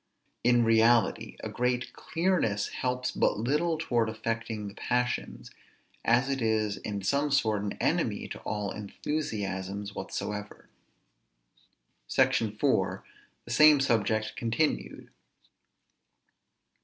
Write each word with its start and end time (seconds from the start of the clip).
In 0.43 0.65
reality, 0.65 1.37
a 1.43 1.49
great 1.49 1.93
clearness 1.93 2.69
helps 2.69 3.11
but 3.11 3.37
little 3.37 3.77
towards 3.77 4.09
affecting 4.11 4.67
the 4.67 4.73
passions, 4.73 5.51
as 6.03 6.27
it 6.27 6.41
is 6.41 6.77
in 6.77 7.03
some 7.03 7.29
sort 7.29 7.61
an 7.61 7.73
enemy 7.73 8.27
to 8.29 8.39
all 8.39 8.71
enthusiasms 8.71 9.93
whatsoever. 9.93 10.67
SECTION 12.07 12.57
[IV]. 12.59 13.01
THE 13.45 13.51
SAME 13.51 13.79
SUBJECT 13.79 14.35
CONTINUED. 14.37 15.11